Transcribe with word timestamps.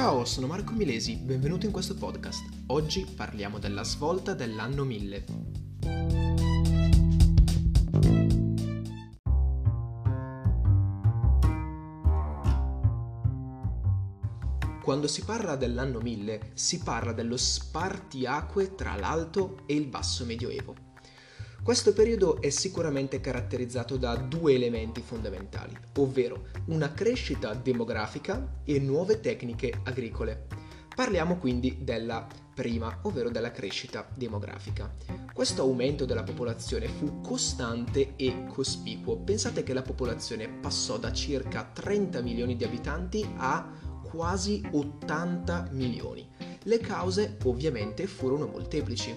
Ciao, 0.00 0.24
sono 0.24 0.46
Marco 0.46 0.74
Milesi, 0.74 1.16
benvenuto 1.16 1.66
in 1.66 1.72
questo 1.72 1.96
podcast. 1.96 2.44
Oggi 2.68 3.04
parliamo 3.04 3.58
della 3.58 3.82
svolta 3.82 4.32
dell'anno 4.32 4.84
1000. 4.84 5.24
Quando 14.84 15.08
si 15.08 15.24
parla 15.24 15.56
dell'anno 15.56 15.98
1000 15.98 16.52
si 16.54 16.78
parla 16.78 17.12
dello 17.12 17.36
spartiacque 17.36 18.76
tra 18.76 18.94
l'alto 18.94 19.64
e 19.66 19.74
il 19.74 19.88
basso 19.88 20.24
medioevo. 20.24 20.87
Questo 21.68 21.92
periodo 21.92 22.40
è 22.40 22.48
sicuramente 22.48 23.20
caratterizzato 23.20 23.98
da 23.98 24.16
due 24.16 24.54
elementi 24.54 25.02
fondamentali, 25.02 25.76
ovvero 25.98 26.46
una 26.68 26.94
crescita 26.94 27.52
demografica 27.52 28.60
e 28.64 28.78
nuove 28.78 29.20
tecniche 29.20 29.78
agricole. 29.84 30.46
Parliamo 30.96 31.36
quindi 31.36 31.76
della 31.82 32.26
prima, 32.54 33.00
ovvero 33.02 33.28
della 33.28 33.50
crescita 33.50 34.08
demografica. 34.14 34.96
Questo 35.30 35.60
aumento 35.60 36.06
della 36.06 36.22
popolazione 36.22 36.88
fu 36.88 37.20
costante 37.20 38.14
e 38.16 38.46
cospicuo. 38.46 39.18
Pensate 39.18 39.62
che 39.62 39.74
la 39.74 39.82
popolazione 39.82 40.48
passò 40.48 40.96
da 40.96 41.12
circa 41.12 41.70
30 41.70 42.22
milioni 42.22 42.56
di 42.56 42.64
abitanti 42.64 43.28
a 43.36 43.70
quasi 44.04 44.66
80 44.72 45.68
milioni. 45.72 46.26
Le 46.62 46.78
cause 46.78 47.36
ovviamente 47.44 48.06
furono 48.06 48.46
molteplici. 48.46 49.14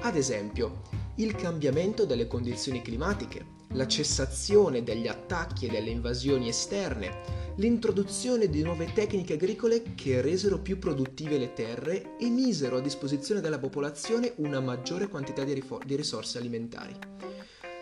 Ad 0.00 0.16
esempio, 0.16 1.01
il 1.16 1.34
cambiamento 1.34 2.06
delle 2.06 2.26
condizioni 2.26 2.80
climatiche, 2.80 3.60
la 3.72 3.86
cessazione 3.86 4.82
degli 4.82 5.06
attacchi 5.06 5.66
e 5.66 5.70
delle 5.70 5.90
invasioni 5.90 6.48
esterne, 6.48 7.50
l'introduzione 7.56 8.48
di 8.48 8.62
nuove 8.62 8.92
tecniche 8.94 9.34
agricole 9.34 9.94
che 9.94 10.22
resero 10.22 10.58
più 10.58 10.78
produttive 10.78 11.36
le 11.36 11.52
terre 11.52 12.16
e 12.18 12.28
misero 12.28 12.76
a 12.76 12.80
disposizione 12.80 13.42
della 13.42 13.58
popolazione 13.58 14.32
una 14.36 14.60
maggiore 14.60 15.08
quantità 15.08 15.44
di, 15.44 15.52
rifo- 15.52 15.80
di 15.84 15.96
risorse 15.96 16.38
alimentari. 16.38 16.94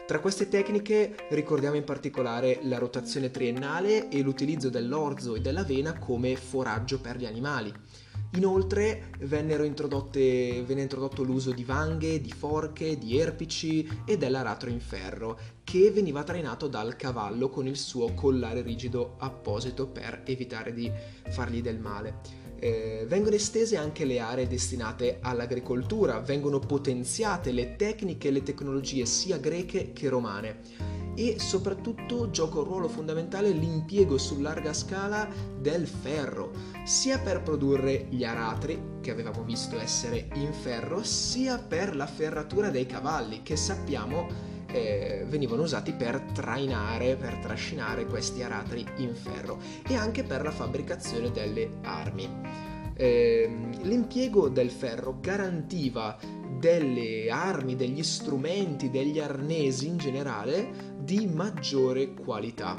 Tra 0.09 0.19
queste 0.19 0.49
tecniche 0.49 1.15
ricordiamo 1.31 1.77
in 1.77 1.85
particolare 1.85 2.59
la 2.63 2.79
rotazione 2.79 3.31
triennale 3.31 4.09
e 4.09 4.23
l'utilizzo 4.23 4.69
dell'orzo 4.69 5.37
e 5.37 5.41
dell'avena 5.41 6.01
come 6.01 6.35
foraggio 6.35 6.99
per 6.99 7.17
gli 7.17 7.27
animali 7.27 7.73
Inoltre 8.35 9.11
venne 9.21 9.57
introdotto 9.67 11.25
l'uso 11.25 11.51
di 11.51 11.65
vanghe, 11.65 12.21
di 12.21 12.31
forche, 12.31 12.97
di 12.97 13.19
erpici 13.19 13.89
e 14.05 14.17
dell'aratro 14.17 14.71
in 14.71 14.79
ferro, 14.79 15.39
che 15.65 15.91
veniva 15.91 16.23
trainato 16.23 16.69
dal 16.69 16.95
cavallo 16.95 17.49
con 17.49 17.67
il 17.67 17.77
suo 17.77 18.15
collare 18.15 18.63
rigido 18.63 19.17
apposito 19.19 19.89
per 19.89 20.23
evitare 20.27 20.73
di 20.73 20.91
fargli 21.29 21.61
del 21.61 21.81
male. 21.81 22.39
Eh, 22.61 23.05
vengono 23.09 23.35
estese 23.35 23.77
anche 23.77 24.05
le 24.05 24.21
aree 24.21 24.47
destinate 24.47 25.19
all'agricoltura, 25.21 26.21
vengono 26.21 26.61
potenziate 26.61 27.51
le 27.51 27.75
tecniche 27.75 28.29
e 28.29 28.31
le 28.31 28.43
tecnologie 28.45 29.07
sia 29.07 29.39
greche 29.39 29.93
che 29.93 30.09
romane 30.09 30.90
e 31.15 31.39
soprattutto 31.39 32.31
gioca 32.31 32.59
un 32.59 32.65
ruolo 32.65 32.89
fondamentale 32.89 33.51
l'impiego 33.51 34.19
su 34.19 34.41
larga 34.41 34.73
scala 34.73 35.29
del 35.59 35.87
ferro, 35.87 36.53
sia 36.85 37.19
per 37.19 37.43
produrre 37.43 38.07
gli 38.09 38.25
aratri, 38.25 38.99
che 39.01 39.11
avevamo 39.11 39.43
visto 39.43 39.79
essere 39.79 40.29
in 40.35 40.53
ferro, 40.53 41.03
sia 41.03 41.59
per 41.59 41.97
la 41.97 42.07
ferratura 42.07 42.71
dei 42.71 42.87
cavalli, 42.87 43.43
che 43.43 43.57
sappiamo 43.57 44.49
eh, 44.73 45.25
venivano 45.29 45.63
usati 45.63 45.93
per 45.93 46.21
trainare, 46.33 47.17
per 47.17 47.39
trascinare 47.39 48.07
questi 48.07 48.43
aratri 48.43 48.87
in 48.97 49.15
ferro, 49.15 49.59
e 49.87 49.95
anche 49.95 50.23
per 50.23 50.43
la 50.43 50.51
fabbricazione 50.51 51.31
delle 51.31 51.79
armi. 51.83 52.29
Eh, 52.95 53.51
l'impiego 53.83 54.49
del 54.49 54.71
ferro 54.71 55.19
garantiva 55.21 56.19
delle 56.61 57.31
armi, 57.31 57.75
degli 57.75 58.03
strumenti, 58.03 58.91
degli 58.91 59.19
arnesi 59.19 59.87
in 59.89 59.97
generale 59.97 60.95
di 61.01 61.27
maggiore 61.27 62.13
qualità. 62.13 62.77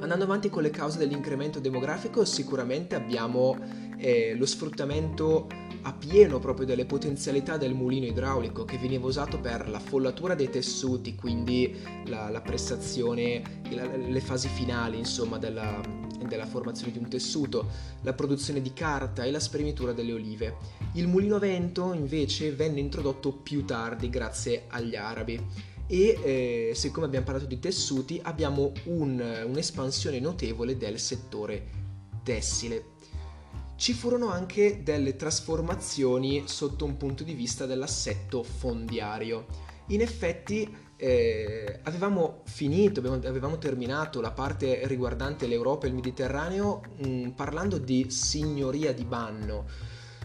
Andando 0.00 0.24
avanti 0.24 0.50
con 0.50 0.62
le 0.62 0.70
cause 0.70 0.98
dell'incremento 0.98 1.60
demografico, 1.60 2.24
sicuramente 2.24 2.94
abbiamo 2.94 3.56
eh, 3.96 4.34
lo 4.36 4.46
sfruttamento 4.46 5.46
a 5.82 5.92
pieno 5.92 6.38
proprio 6.38 6.66
delle 6.66 6.84
potenzialità 6.84 7.56
del 7.56 7.74
mulino 7.74 8.06
idraulico 8.06 8.64
che 8.64 8.78
veniva 8.78 9.06
usato 9.06 9.38
per 9.38 9.68
la 9.68 9.78
follatura 9.78 10.34
dei 10.34 10.50
tessuti, 10.50 11.14
quindi 11.14 11.74
la, 12.06 12.28
la 12.28 12.40
prestazione, 12.40 13.60
la, 13.70 13.96
le 13.96 14.20
fasi 14.20 14.48
finali 14.48 14.98
insomma 14.98 15.38
della, 15.38 15.80
della 16.26 16.46
formazione 16.46 16.92
di 16.92 16.98
un 16.98 17.08
tessuto, 17.08 17.66
la 18.02 18.12
produzione 18.12 18.60
di 18.60 18.72
carta 18.72 19.24
e 19.24 19.30
la 19.30 19.40
spremitura 19.40 19.92
delle 19.92 20.12
olive. 20.12 20.77
Il 20.94 21.06
mulino 21.06 21.36
a 21.36 21.38
vento 21.38 21.92
invece 21.92 22.52
venne 22.52 22.80
introdotto 22.80 23.32
più 23.32 23.64
tardi 23.64 24.08
grazie 24.08 24.64
agli 24.68 24.96
arabi 24.96 25.40
e 25.86 26.18
eh, 26.22 26.72
siccome 26.74 27.06
abbiamo 27.06 27.24
parlato 27.24 27.46
di 27.46 27.58
tessuti 27.58 28.20
abbiamo 28.22 28.72
un, 28.84 29.44
un'espansione 29.46 30.18
notevole 30.18 30.76
del 30.76 30.98
settore 30.98 31.64
tessile. 32.22 32.96
Ci 33.76 33.92
furono 33.92 34.28
anche 34.28 34.82
delle 34.82 35.14
trasformazioni 35.14 36.44
sotto 36.46 36.84
un 36.84 36.96
punto 36.96 37.22
di 37.22 37.34
vista 37.34 37.64
dell'assetto 37.64 38.42
fondiario. 38.42 39.46
In 39.88 40.00
effetti 40.00 40.68
eh, 40.96 41.78
avevamo 41.84 42.42
finito, 42.44 42.98
avevamo, 42.98 43.26
avevamo, 43.26 43.56
terminato 43.56 44.20
la 44.20 44.32
parte 44.32 44.86
riguardante 44.88 45.46
l'Europa 45.46 45.86
e 45.86 45.90
il 45.90 45.94
Mediterraneo 45.94 46.82
mh, 46.96 47.08
mm, 47.08 47.28
parlando 47.30 47.78
di 47.78 48.10
signoria 48.10 48.92
di 48.92 49.04
Banno, 49.04 49.66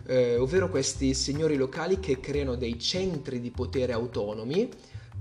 eh, 0.06 0.38
ovvero 0.38 0.70
questi 0.70 1.14
signori 1.14 1.56
locali 1.56 2.00
che 2.00 2.20
creano 2.20 2.56
dei 2.56 2.80
centri 2.80 3.40
di 3.40 3.52
potere 3.52 3.94
autonomi 3.94 4.70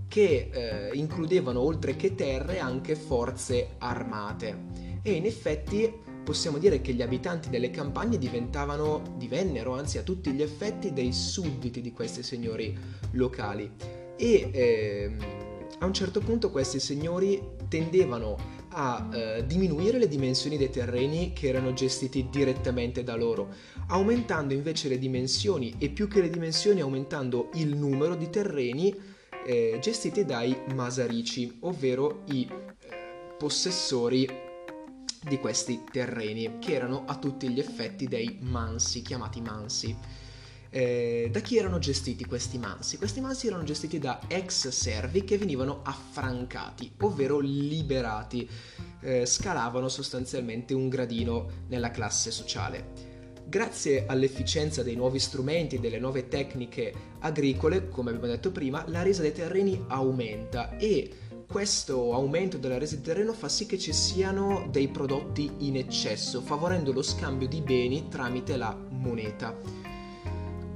che 0.08 0.50
eh, 0.52 0.90
includevano 0.92 1.60
oltre 1.60 1.96
che 1.96 2.14
terre 2.14 2.58
anche 2.58 2.96
forze 2.96 3.76
armate. 3.78 5.00
E 5.02 5.12
in 5.12 5.24
effetti 5.24 5.90
possiamo 6.22 6.58
dire 6.58 6.80
che 6.80 6.92
gli 6.92 7.02
abitanti 7.02 7.48
delle 7.48 7.70
campagne 7.70 8.18
diventavano, 8.18 9.02
divennero 9.16 9.74
anzi 9.74 9.98
a 9.98 10.02
tutti 10.02 10.30
gli 10.32 10.42
effetti 10.42 10.92
dei 10.92 11.12
sudditi 11.12 11.80
di 11.80 11.92
questi 11.92 12.22
signori 12.22 12.76
locali. 13.12 13.70
E 14.16 14.50
eh, 14.52 15.16
a 15.78 15.86
un 15.86 15.94
certo 15.94 16.20
punto 16.20 16.50
questi 16.50 16.78
signori 16.78 17.42
tendevano 17.68 18.36
a 18.72 19.08
eh, 19.12 19.44
diminuire 19.46 19.98
le 19.98 20.08
dimensioni 20.08 20.56
dei 20.56 20.70
terreni 20.70 21.32
che 21.32 21.48
erano 21.48 21.72
gestiti 21.72 22.28
direttamente 22.30 23.02
da 23.02 23.16
loro, 23.16 23.54
aumentando 23.88 24.54
invece 24.54 24.88
le 24.88 24.98
dimensioni 24.98 25.74
e 25.78 25.90
più 25.90 26.08
che 26.08 26.20
le 26.20 26.30
dimensioni 26.30 26.80
aumentando 26.80 27.50
il 27.54 27.76
numero 27.76 28.14
di 28.14 28.30
terreni 28.30 28.94
eh, 29.44 29.78
gestiti 29.80 30.24
dai 30.24 30.56
Masarici, 30.74 31.58
ovvero 31.60 32.22
i 32.26 32.48
eh, 32.48 33.34
possessori 33.38 34.28
di 35.24 35.38
questi 35.38 35.84
terreni, 35.90 36.58
che 36.58 36.74
erano 36.74 37.04
a 37.06 37.16
tutti 37.16 37.48
gli 37.48 37.60
effetti 37.60 38.06
dei 38.06 38.38
mansi, 38.40 39.02
chiamati 39.02 39.40
mansi. 39.40 39.96
Eh, 40.74 41.28
da 41.30 41.40
chi 41.40 41.58
erano 41.58 41.78
gestiti 41.78 42.24
questi 42.24 42.56
mansi? 42.56 42.96
Questi 42.96 43.20
mansi 43.20 43.46
erano 43.46 43.62
gestiti 43.62 43.98
da 43.98 44.20
ex 44.26 44.68
servi 44.68 45.22
che 45.22 45.36
venivano 45.36 45.82
affrancati, 45.82 46.92
ovvero 47.00 47.40
liberati, 47.40 48.48
eh, 49.02 49.26
scalavano 49.26 49.90
sostanzialmente 49.90 50.72
un 50.72 50.88
gradino 50.88 51.64
nella 51.68 51.90
classe 51.90 52.30
sociale. 52.30 53.10
Grazie 53.44 54.06
all'efficienza 54.06 54.82
dei 54.82 54.96
nuovi 54.96 55.18
strumenti 55.18 55.76
e 55.76 55.78
delle 55.78 55.98
nuove 55.98 56.28
tecniche 56.28 56.94
agricole, 57.18 57.90
come 57.90 58.08
abbiamo 58.08 58.28
detto 58.28 58.50
prima, 58.50 58.82
la 58.88 59.02
resa 59.02 59.20
dei 59.20 59.32
terreni 59.32 59.84
aumenta 59.88 60.78
e 60.78 61.10
questo 61.46 62.14
aumento 62.14 62.56
della 62.56 62.78
resa 62.78 62.96
di 62.96 63.02
terreno 63.02 63.34
fa 63.34 63.50
sì 63.50 63.66
che 63.66 63.78
ci 63.78 63.92
siano 63.92 64.66
dei 64.70 64.88
prodotti 64.88 65.50
in 65.58 65.76
eccesso, 65.76 66.40
favorendo 66.40 66.92
lo 66.92 67.02
scambio 67.02 67.46
di 67.46 67.60
beni 67.60 68.08
tramite 68.08 68.56
la 68.56 68.74
moneta. 68.88 69.90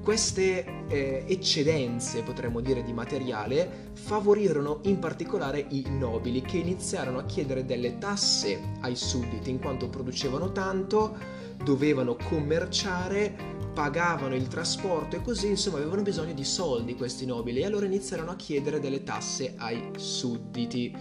Queste 0.06 0.86
eh, 0.86 1.24
eccedenze, 1.26 2.22
potremmo 2.22 2.60
dire, 2.60 2.84
di 2.84 2.92
materiale 2.92 3.90
favorirono 3.94 4.78
in 4.82 5.00
particolare 5.00 5.66
i 5.70 5.84
nobili 5.88 6.42
che 6.42 6.58
iniziarono 6.58 7.18
a 7.18 7.24
chiedere 7.24 7.64
delle 7.64 7.98
tasse 7.98 8.74
ai 8.82 8.94
sudditi 8.94 9.50
in 9.50 9.58
quanto 9.58 9.88
producevano 9.88 10.52
tanto 10.52 11.18
dovevano 11.60 12.14
commerciare, 12.14 13.34
pagavano 13.74 14.36
il 14.36 14.46
trasporto 14.46 15.16
e 15.16 15.22
così, 15.22 15.48
insomma, 15.48 15.78
avevano 15.78 16.02
bisogno 16.02 16.34
di 16.34 16.44
soldi 16.44 16.94
questi 16.94 17.26
nobili 17.26 17.62
e 17.62 17.64
allora 17.64 17.86
iniziarono 17.86 18.30
a 18.30 18.36
chiedere 18.36 18.78
delle 18.78 19.02
tasse 19.02 19.54
ai 19.56 19.90
sudditi. 19.96 20.94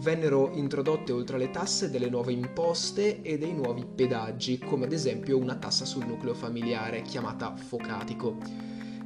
Vennero 0.00 0.50
introdotte 0.52 1.12
oltre 1.12 1.36
alle 1.36 1.50
tasse 1.50 1.90
delle 1.90 2.08
nuove 2.08 2.32
imposte 2.32 3.20
e 3.22 3.36
dei 3.36 3.52
nuovi 3.52 3.84
pedaggi, 3.84 4.58
come 4.58 4.84
ad 4.84 4.92
esempio 4.92 5.36
una 5.36 5.56
tassa 5.56 5.84
sul 5.84 6.06
nucleo 6.06 6.34
familiare 6.34 7.02
chiamata 7.02 7.56
focatico. 7.56 8.36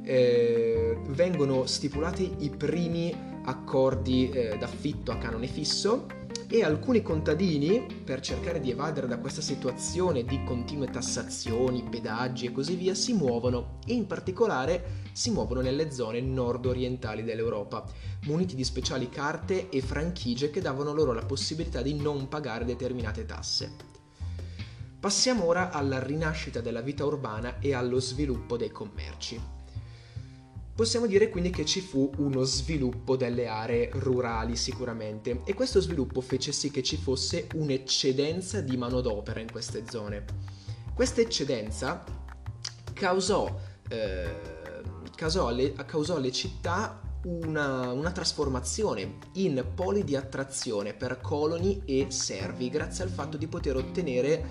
Eh, 0.03 0.97
vengono 1.07 1.65
stipulati 1.65 2.35
i 2.39 2.49
primi 2.49 3.15
accordi 3.45 4.29
eh, 4.29 4.57
d'affitto 4.57 5.11
a 5.11 5.17
canone 5.17 5.47
fisso 5.47 6.05
e 6.53 6.63
alcuni 6.63 7.01
contadini, 7.01 7.83
per 8.05 8.19
cercare 8.19 8.59
di 8.59 8.69
evadere 8.69 9.07
da 9.07 9.17
questa 9.17 9.41
situazione 9.41 10.23
di 10.23 10.43
continue 10.43 10.87
tassazioni, 10.87 11.81
pedaggi 11.81 12.45
e 12.45 12.51
così 12.51 12.75
via, 12.75 12.93
si 12.93 13.13
muovono 13.13 13.79
e 13.87 13.93
in 13.95 14.05
particolare 14.05 15.01
si 15.13 15.31
muovono 15.31 15.61
nelle 15.61 15.89
zone 15.89 16.21
nord-orientali 16.21 17.23
dell'Europa, 17.23 17.83
muniti 18.25 18.53
di 18.53 18.63
speciali 18.63 19.09
carte 19.09 19.69
e 19.69 19.81
franchigie 19.81 20.51
che 20.51 20.61
davano 20.61 20.93
loro 20.93 21.11
la 21.11 21.25
possibilità 21.25 21.81
di 21.81 21.95
non 21.95 22.27
pagare 22.27 22.65
determinate 22.65 23.25
tasse. 23.25 23.71
Passiamo 24.99 25.45
ora 25.45 25.71
alla 25.71 26.03
rinascita 26.03 26.61
della 26.61 26.81
vita 26.81 27.03
urbana 27.03 27.57
e 27.57 27.73
allo 27.73 27.99
sviluppo 27.99 28.57
dei 28.57 28.69
commerci. 28.69 29.52
Possiamo 30.75 31.05
dire 31.05 31.29
quindi 31.29 31.51
che 31.51 31.65
ci 31.65 31.81
fu 31.81 32.09
uno 32.17 32.43
sviluppo 32.43 33.15
delle 33.15 33.45
aree 33.45 33.91
rurali 33.93 34.55
sicuramente 34.55 35.41
e 35.45 35.53
questo 35.53 35.79
sviluppo 35.79 36.19
fece 36.19 36.51
sì 36.51 36.71
che 36.71 36.81
ci 36.81 36.97
fosse 36.97 37.47
un'eccedenza 37.53 38.59
di 38.59 38.75
manodopera 38.75 39.39
in 39.39 39.51
queste 39.51 39.83
zone. 39.87 40.25
Questa 40.95 41.21
eccedenza 41.21 42.03
causò, 42.91 43.55
eh, 43.87 44.35
causò, 45.15 45.55
causò 45.85 46.15
alle 46.15 46.31
città 46.31 46.99
una, 47.25 47.91
una, 47.91 48.11
trasformazione 48.11 49.17
in 49.33 49.63
poli 49.75 50.03
di 50.03 50.15
attrazione 50.15 50.95
per 50.95 51.21
coloni 51.21 51.83
e 51.85 52.07
servi 52.09 52.69
grazie 52.69 53.03
al 53.03 53.11
fatto 53.11 53.37
di 53.37 53.45
poter 53.47 53.75
ottenere 53.75 54.45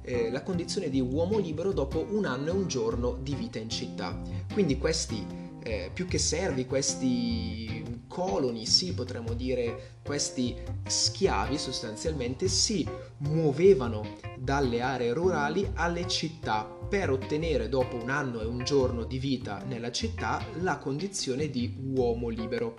eh, 0.00 0.30
la 0.30 0.42
condizione 0.42 0.88
di 0.88 1.00
uomo 1.00 1.38
libero 1.38 1.72
dopo 1.72 2.06
un 2.10 2.24
anno 2.24 2.48
e 2.48 2.52
un 2.52 2.66
giorno 2.68 3.18
di 3.20 3.34
vita 3.34 3.58
in 3.58 3.68
città. 3.68 4.18
Quindi 4.52 4.78
questi, 4.78 5.46
eh, 5.62 5.90
più 5.92 6.06
che 6.06 6.18
servi, 6.18 6.66
questi 6.66 8.02
coloni, 8.08 8.66
sì, 8.66 8.94
potremmo 8.94 9.34
dire 9.34 9.98
questi 10.02 10.56
schiavi 10.86 11.58
sostanzialmente, 11.58 12.48
si 12.48 12.86
muovevano 13.18 14.16
dalle 14.38 14.80
aree 14.80 15.12
rurali 15.12 15.70
alle 15.74 16.06
città 16.08 16.64
per 16.64 17.10
ottenere 17.10 17.68
dopo 17.68 17.96
un 17.96 18.08
anno 18.08 18.40
e 18.40 18.46
un 18.46 18.64
giorno 18.64 19.04
di 19.04 19.18
vita 19.18 19.62
nella 19.66 19.92
città 19.92 20.42
la 20.60 20.78
condizione 20.78 21.50
di 21.50 21.76
uomo 21.94 22.28
libero. 22.28 22.76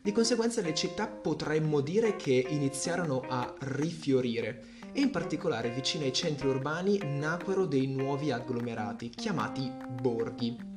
Di 0.00 0.12
conseguenza 0.12 0.62
le 0.62 0.74
città 0.74 1.08
potremmo 1.08 1.80
dire 1.80 2.16
che 2.16 2.46
iniziarono 2.48 3.24
a 3.28 3.52
rifiorire 3.58 4.74
e 4.92 5.00
in 5.00 5.10
particolare 5.10 5.70
vicino 5.70 6.04
ai 6.04 6.12
centri 6.12 6.48
urbani 6.48 6.98
nacquero 7.04 7.66
dei 7.66 7.86
nuovi 7.86 8.30
agglomerati 8.30 9.10
chiamati 9.10 9.70
borghi. 10.00 10.75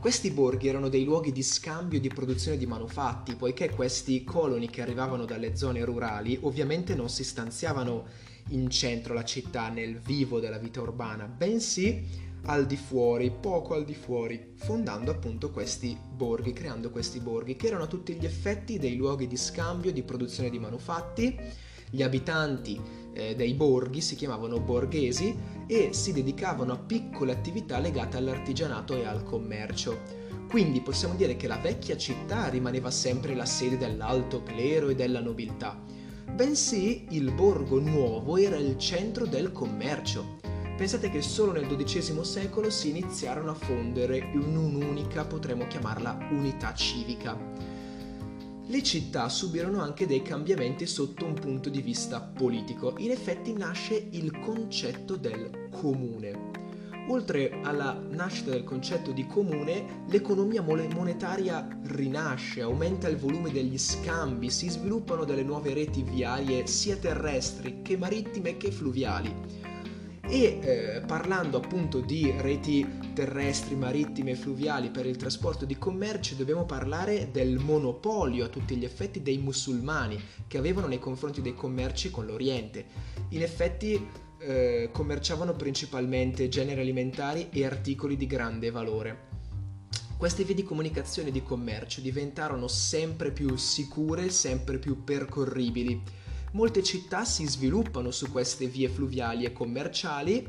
Questi 0.00 0.30
borghi 0.30 0.66
erano 0.66 0.88
dei 0.88 1.04
luoghi 1.04 1.30
di 1.30 1.42
scambio 1.42 1.98
e 1.98 2.00
di 2.00 2.08
produzione 2.08 2.56
di 2.56 2.64
manufatti, 2.64 3.34
poiché 3.34 3.68
questi 3.68 4.24
coloni 4.24 4.70
che 4.70 4.80
arrivavano 4.80 5.26
dalle 5.26 5.56
zone 5.56 5.84
rurali 5.84 6.38
ovviamente 6.40 6.94
non 6.94 7.10
si 7.10 7.22
stanziavano 7.22 8.06
in 8.48 8.70
centro 8.70 9.12
alla 9.12 9.24
città, 9.24 9.68
nel 9.68 9.98
vivo 9.98 10.40
della 10.40 10.56
vita 10.56 10.80
urbana, 10.80 11.26
bensì 11.26 12.02
al 12.44 12.66
di 12.66 12.78
fuori, 12.78 13.30
poco 13.30 13.74
al 13.74 13.84
di 13.84 13.92
fuori, 13.92 14.52
fondando 14.54 15.10
appunto 15.10 15.50
questi 15.50 15.94
borghi, 16.10 16.54
creando 16.54 16.90
questi 16.90 17.20
borghi, 17.20 17.56
che 17.56 17.66
erano 17.66 17.84
a 17.84 17.86
tutti 17.86 18.14
gli 18.14 18.24
effetti 18.24 18.78
dei 18.78 18.96
luoghi 18.96 19.26
di 19.26 19.36
scambio, 19.36 19.92
di 19.92 20.02
produzione 20.02 20.48
di 20.48 20.58
manufatti, 20.58 21.38
gli 21.90 22.02
abitanti 22.02 22.80
eh, 23.12 23.34
dei 23.34 23.54
borghi 23.54 24.00
si 24.00 24.14
chiamavano 24.14 24.60
borghesi 24.60 25.36
e 25.66 25.90
si 25.92 26.12
dedicavano 26.12 26.72
a 26.72 26.78
piccole 26.78 27.32
attività 27.32 27.78
legate 27.78 28.16
all'artigianato 28.16 28.96
e 28.96 29.04
al 29.04 29.24
commercio. 29.24 30.18
Quindi 30.48 30.80
possiamo 30.80 31.14
dire 31.14 31.36
che 31.36 31.46
la 31.46 31.58
vecchia 31.58 31.96
città 31.96 32.48
rimaneva 32.48 32.90
sempre 32.90 33.34
la 33.34 33.44
sede 33.44 33.76
dell'alto 33.76 34.42
clero 34.42 34.88
e 34.88 34.94
della 34.94 35.20
nobiltà, 35.20 35.80
bensì 36.32 37.06
il 37.10 37.32
borgo 37.32 37.78
nuovo 37.78 38.36
era 38.36 38.56
il 38.56 38.76
centro 38.76 39.26
del 39.26 39.52
commercio. 39.52 40.38
Pensate 40.76 41.10
che 41.10 41.20
solo 41.20 41.52
nel 41.52 41.66
XII 41.66 42.24
secolo 42.24 42.70
si 42.70 42.88
iniziarono 42.88 43.50
a 43.50 43.54
fondere 43.54 44.30
in 44.32 44.56
un'unica, 44.56 45.24
potremmo 45.24 45.66
chiamarla, 45.66 46.30
unità 46.30 46.72
civica 46.72 47.38
le 48.70 48.84
città 48.84 49.28
subirono 49.28 49.82
anche 49.82 50.06
dei 50.06 50.22
cambiamenti 50.22 50.86
sotto 50.86 51.24
un 51.24 51.34
punto 51.34 51.68
di 51.68 51.82
vista 51.82 52.20
politico. 52.20 52.94
In 52.98 53.10
effetti 53.10 53.52
nasce 53.52 54.06
il 54.10 54.38
concetto 54.38 55.16
del 55.16 55.68
comune. 55.72 56.68
Oltre 57.08 57.58
alla 57.64 58.00
nascita 58.10 58.50
del 58.50 58.62
concetto 58.62 59.10
di 59.10 59.26
comune, 59.26 60.04
l'economia 60.06 60.62
monetaria 60.62 61.66
rinasce, 61.86 62.60
aumenta 62.60 63.08
il 63.08 63.16
volume 63.16 63.50
degli 63.50 63.76
scambi, 63.76 64.50
si 64.50 64.68
sviluppano 64.68 65.24
delle 65.24 65.42
nuove 65.42 65.74
reti 65.74 66.04
viarie 66.04 66.68
sia 66.68 66.96
terrestri 66.96 67.82
che 67.82 67.96
marittime 67.96 68.56
che 68.56 68.70
fluviali 68.70 69.69
e 70.30 70.60
eh, 70.62 71.00
parlando 71.00 71.56
appunto 71.56 71.98
di 71.98 72.32
reti 72.38 72.86
terrestri, 73.12 73.74
marittime 73.74 74.30
e 74.30 74.36
fluviali 74.36 74.88
per 74.90 75.04
il 75.04 75.16
trasporto 75.16 75.64
di 75.64 75.76
commerci 75.76 76.36
dobbiamo 76.36 76.64
parlare 76.64 77.30
del 77.32 77.58
monopolio 77.58 78.44
a 78.44 78.48
tutti 78.48 78.76
gli 78.76 78.84
effetti 78.84 79.22
dei 79.22 79.38
musulmani 79.38 80.16
che 80.46 80.56
avevano 80.56 80.86
nei 80.86 81.00
confronti 81.00 81.42
dei 81.42 81.54
commerci 81.54 82.12
con 82.12 82.26
l'Oriente. 82.26 82.86
In 83.30 83.42
effetti 83.42 84.06
eh, 84.38 84.90
commerciavano 84.92 85.54
principalmente 85.54 86.48
generi 86.48 86.80
alimentari 86.80 87.48
e 87.50 87.66
articoli 87.66 88.16
di 88.16 88.26
grande 88.26 88.70
valore. 88.70 89.28
Queste 90.16 90.44
vie 90.44 90.54
di 90.54 90.62
comunicazione 90.62 91.30
e 91.30 91.32
di 91.32 91.42
commercio 91.42 92.00
diventarono 92.00 92.68
sempre 92.68 93.32
più 93.32 93.56
sicure, 93.56 94.30
sempre 94.30 94.78
più 94.78 95.02
percorribili 95.02 96.20
molte 96.52 96.82
città 96.82 97.24
si 97.24 97.46
sviluppano 97.46 98.10
su 98.10 98.30
queste 98.30 98.66
vie 98.66 98.88
fluviali 98.88 99.44
e 99.44 99.52
commerciali 99.52 100.46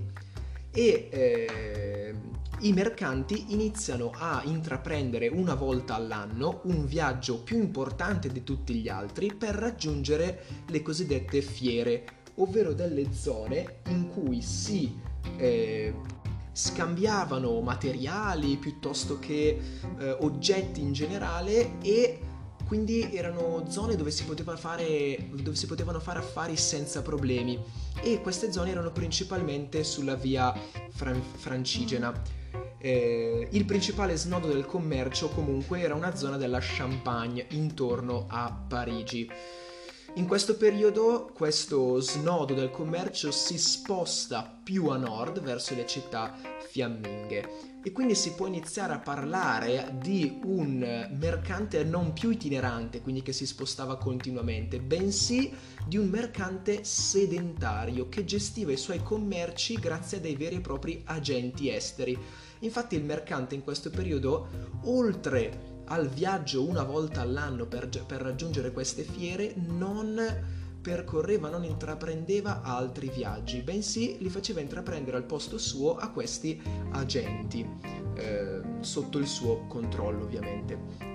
e 0.73 1.09
eh, 1.11 2.13
i 2.61 2.73
mercanti 2.73 3.45
iniziano 3.49 4.11
a 4.13 4.41
intraprendere 4.45 5.27
una 5.27 5.55
volta 5.55 5.95
all'anno 5.95 6.61
un 6.65 6.85
viaggio 6.85 7.41
più 7.41 7.57
importante 7.57 8.29
di 8.29 8.43
tutti 8.43 8.75
gli 8.75 8.87
altri 8.87 9.33
per 9.33 9.55
raggiungere 9.55 10.43
le 10.67 10.81
cosiddette 10.81 11.41
fiere, 11.41 12.05
ovvero 12.35 12.73
delle 12.73 13.11
zone 13.13 13.79
in 13.87 14.09
cui 14.09 14.41
si 14.41 14.95
eh, 15.37 15.93
scambiavano 16.51 17.59
materiali 17.61 18.57
piuttosto 18.57 19.17
che 19.17 19.59
eh, 19.97 20.11
oggetti 20.19 20.81
in 20.81 20.93
generale 20.93 21.79
e 21.81 22.19
quindi 22.71 23.13
erano 23.13 23.65
zone 23.67 23.97
dove 23.97 24.11
si, 24.11 24.23
fare, 24.55 25.27
dove 25.33 25.57
si, 25.57 25.65
potevano 25.65 25.99
fare 25.99 26.19
affari 26.19 26.55
senza 26.55 27.01
problemi 27.01 27.61
e 28.01 28.21
queste 28.21 28.49
zone 28.49 28.71
erano 28.71 28.93
principalmente 28.93 29.83
sulla 29.83 30.15
via 30.15 30.57
fran- 30.91 31.21
francigena. 31.21 32.13
Eh, 32.77 33.49
il 33.51 33.65
principale 33.65 34.15
snodo 34.15 34.47
del 34.47 34.65
commercio 34.65 35.27
comunque 35.27 35.81
era 35.81 35.95
una 35.95 36.15
zona 36.15 36.37
della 36.37 36.59
Champagne 36.61 37.45
intorno 37.49 38.27
a 38.29 38.49
Parigi. 38.69 39.29
In 40.15 40.25
questo 40.25 40.55
periodo 40.55 41.29
questo 41.33 41.99
snodo 41.99 42.53
del 42.53 42.71
commercio 42.71 43.31
si 43.31 43.57
sposta 43.57 44.49
più 44.63 44.87
a 44.87 44.95
nord 44.95 45.41
verso 45.41 45.75
le 45.75 45.85
città 45.85 46.37
fiamminghe 46.69 47.70
e 47.83 47.91
quindi 47.91 48.13
si 48.13 48.33
può 48.33 48.45
iniziare 48.45 48.93
a 48.93 48.99
parlare 48.99 49.97
di 49.99 50.39
un 50.43 51.09
mercante 51.19 51.83
non 51.83 52.13
più 52.13 52.29
itinerante, 52.29 53.01
quindi 53.01 53.23
che 53.23 53.33
si 53.33 53.45
spostava 53.45 53.97
continuamente, 53.97 54.79
bensì 54.79 55.51
di 55.87 55.97
un 55.97 56.07
mercante 56.07 56.83
sedentario 56.83 58.07
che 58.07 58.23
gestiva 58.23 58.71
i 58.71 58.77
suoi 58.77 59.01
commerci 59.01 59.75
grazie 59.75 60.17
a 60.17 60.21
dei 60.21 60.35
veri 60.35 60.57
e 60.57 60.61
propri 60.61 61.01
agenti 61.05 61.73
esteri. 61.73 62.17
Infatti 62.59 62.95
il 62.95 63.03
mercante 63.03 63.55
in 63.55 63.63
questo 63.63 63.89
periodo, 63.89 64.47
oltre 64.83 65.79
al 65.85 66.07
viaggio 66.07 66.63
una 66.63 66.83
volta 66.83 67.21
all'anno 67.21 67.65
per, 67.65 67.89
per 67.89 68.21
raggiungere 68.21 68.71
queste 68.71 69.03
fiere, 69.03 69.55
non 69.55 70.60
percorreva, 70.81 71.49
non 71.49 71.63
intraprendeva 71.63 72.61
altri 72.61 73.09
viaggi, 73.09 73.61
bensì 73.61 74.17
li 74.19 74.29
faceva 74.29 74.59
intraprendere 74.59 75.17
al 75.17 75.23
posto 75.23 75.57
suo 75.57 75.95
a 75.95 76.09
questi 76.09 76.59
agenti, 76.91 77.67
eh, 78.15 78.61
sotto 78.79 79.17
il 79.17 79.27
suo 79.27 79.65
controllo 79.67 80.23
ovviamente. 80.23 81.09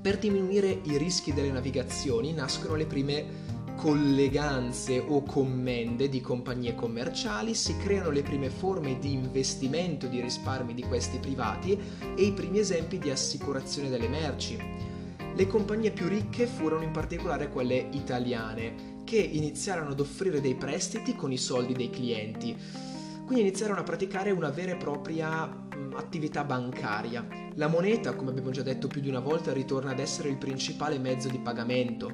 Per 0.00 0.18
diminuire 0.18 0.80
i 0.84 0.96
rischi 0.96 1.34
delle 1.34 1.50
navigazioni 1.50 2.32
nascono 2.32 2.74
le 2.74 2.86
prime 2.86 3.58
colleganze 3.80 4.98
o 4.98 5.22
commende 5.22 6.08
di 6.08 6.20
compagnie 6.20 6.74
commerciali, 6.74 7.54
si 7.54 7.76
creano 7.78 8.10
le 8.10 8.22
prime 8.22 8.50
forme 8.50 8.98
di 8.98 9.12
investimento 9.12 10.06
di 10.06 10.20
risparmi 10.20 10.74
di 10.74 10.82
questi 10.82 11.18
privati 11.18 11.78
e 12.14 12.22
i 12.22 12.32
primi 12.32 12.58
esempi 12.58 12.98
di 12.98 13.10
assicurazione 13.10 13.88
delle 13.88 14.08
merci. 14.08 14.58
Le 15.40 15.46
compagnie 15.46 15.90
più 15.90 16.06
ricche 16.06 16.46
furono 16.46 16.82
in 16.82 16.90
particolare 16.90 17.48
quelle 17.48 17.88
italiane, 17.92 19.04
che 19.04 19.16
iniziarono 19.16 19.92
ad 19.92 20.00
offrire 20.00 20.38
dei 20.42 20.54
prestiti 20.54 21.16
con 21.16 21.32
i 21.32 21.38
soldi 21.38 21.72
dei 21.72 21.88
clienti. 21.88 22.54
Quindi 23.24 23.40
iniziarono 23.40 23.80
a 23.80 23.82
praticare 23.82 24.32
una 24.32 24.50
vera 24.50 24.72
e 24.72 24.76
propria 24.76 25.44
attività 25.94 26.44
bancaria. 26.44 27.26
La 27.54 27.68
moneta, 27.68 28.14
come 28.14 28.28
abbiamo 28.28 28.50
già 28.50 28.60
detto 28.60 28.86
più 28.86 29.00
di 29.00 29.08
una 29.08 29.20
volta, 29.20 29.54
ritorna 29.54 29.92
ad 29.92 29.98
essere 29.98 30.28
il 30.28 30.36
principale 30.36 30.98
mezzo 30.98 31.30
di 31.30 31.38
pagamento. 31.38 32.12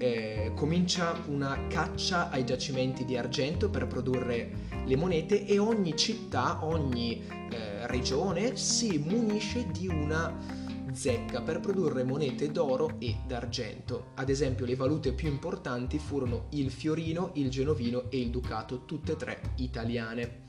eh, 0.00 0.52
comincia 0.54 1.16
una 1.26 1.66
caccia 1.68 2.28
ai 2.28 2.44
giacimenti 2.44 3.06
di 3.06 3.16
argento 3.16 3.70
per 3.70 3.86
produrre 3.86 4.50
le 4.84 4.96
monete 4.96 5.46
e 5.46 5.58
ogni 5.58 5.96
città, 5.96 6.64
ogni 6.64 7.24
eh, 7.50 7.86
regione 7.86 8.56
si 8.56 8.98
munisce 8.98 9.66
di 9.72 9.88
una 9.88 10.66
zecca 10.98 11.42
per 11.42 11.60
produrre 11.60 12.02
monete 12.02 12.50
d'oro 12.50 12.96
e 12.98 13.18
d'argento. 13.24 14.10
Ad 14.16 14.28
esempio 14.28 14.66
le 14.66 14.74
valute 14.74 15.12
più 15.12 15.28
importanti 15.28 16.00
furono 16.00 16.48
il 16.50 16.72
fiorino, 16.72 17.30
il 17.34 17.48
genovino 17.50 18.10
e 18.10 18.18
il 18.18 18.30
ducato, 18.30 18.84
tutte 18.84 19.12
e 19.12 19.16
tre 19.16 19.40
italiane 19.58 20.46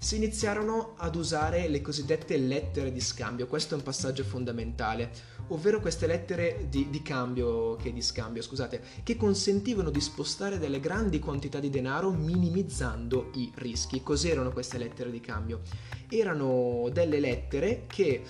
si 0.00 0.14
iniziarono 0.14 0.94
ad 0.96 1.16
usare 1.16 1.68
le 1.68 1.80
cosiddette 1.80 2.36
lettere 2.36 2.92
di 2.92 3.00
scambio. 3.00 3.48
Questo 3.48 3.74
è 3.74 3.78
un 3.78 3.82
passaggio 3.82 4.22
fondamentale, 4.22 5.10
ovvero 5.48 5.80
queste 5.80 6.06
lettere 6.06 6.66
di, 6.68 6.88
di, 6.88 7.02
cambio, 7.02 7.74
che 7.74 7.92
di 7.92 8.00
scambio, 8.00 8.40
scusate, 8.40 8.80
che 9.02 9.16
consentivano 9.16 9.90
di 9.90 10.00
spostare 10.00 10.58
delle 10.58 10.78
grandi 10.78 11.18
quantità 11.18 11.58
di 11.58 11.68
denaro 11.68 12.10
minimizzando 12.12 13.30
i 13.34 13.50
rischi. 13.56 14.02
Cos'erano 14.02 14.52
queste 14.52 14.78
lettere 14.78 15.10
di 15.10 15.20
cambio? 15.20 15.62
Erano 16.08 16.88
delle 16.92 17.18
lettere 17.18 17.86
che 17.88 18.22